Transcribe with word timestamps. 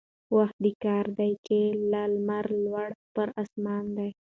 وخت 0.35 0.57
د 0.63 0.65
كار 0.83 1.05
دى 1.17 1.31
چي 1.45 1.59
لا 1.91 2.03
لمر 2.13 2.45
لوړ 2.63 2.87
پر 3.13 3.27
آسمان 3.43 3.83
دى 3.97 4.09